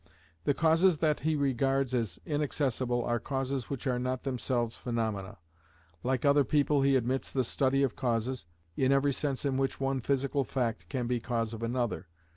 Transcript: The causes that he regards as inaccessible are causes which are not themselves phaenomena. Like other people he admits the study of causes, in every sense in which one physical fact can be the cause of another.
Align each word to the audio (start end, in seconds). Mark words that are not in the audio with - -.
The 0.45 0.55
causes 0.55 0.97
that 0.97 1.19
he 1.19 1.35
regards 1.35 1.93
as 1.93 2.17
inaccessible 2.25 3.05
are 3.05 3.19
causes 3.19 3.69
which 3.69 3.85
are 3.85 3.99
not 3.99 4.23
themselves 4.23 4.75
phaenomena. 4.75 5.37
Like 6.01 6.25
other 6.25 6.43
people 6.43 6.81
he 6.81 6.95
admits 6.95 7.31
the 7.31 7.43
study 7.43 7.83
of 7.83 7.95
causes, 7.95 8.47
in 8.75 8.91
every 8.91 9.13
sense 9.13 9.45
in 9.45 9.57
which 9.57 9.79
one 9.79 10.01
physical 10.01 10.43
fact 10.43 10.89
can 10.89 11.05
be 11.05 11.17
the 11.19 11.25
cause 11.25 11.53
of 11.53 11.61
another. 11.61 12.07